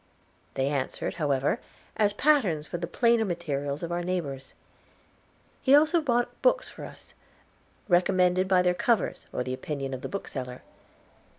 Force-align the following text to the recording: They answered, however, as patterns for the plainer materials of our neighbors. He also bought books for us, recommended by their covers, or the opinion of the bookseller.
They 0.55 0.67
answered, 0.69 1.13
however, 1.21 1.59
as 1.95 2.11
patterns 2.13 2.65
for 2.65 2.79
the 2.79 2.87
plainer 2.87 3.23
materials 3.23 3.83
of 3.83 3.91
our 3.91 4.01
neighbors. 4.03 4.55
He 5.61 5.75
also 5.75 6.01
bought 6.01 6.41
books 6.41 6.67
for 6.69 6.85
us, 6.85 7.13
recommended 7.87 8.47
by 8.47 8.63
their 8.63 8.73
covers, 8.73 9.27
or 9.31 9.43
the 9.43 9.53
opinion 9.53 9.93
of 9.93 10.01
the 10.01 10.09
bookseller. 10.09 10.63